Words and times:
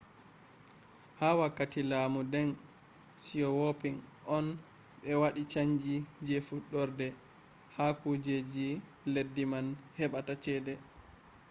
ha 1.19 1.27
wakkati 1.41 1.79
laamu 1.89 2.21
deng 2.33 2.51
siyawoping 3.23 3.97
on 4.37 4.45
ɓe 5.01 5.11
waɗi 5.21 5.41
chanji 5.51 5.95
je 6.25 6.35
fuɗɗorde 6.47 7.07
ha 7.75 7.85
kujeji 8.01 8.67
leddi 9.13 9.43
man 9.51 9.65
heɓata 9.99 10.33
cede 10.43 10.73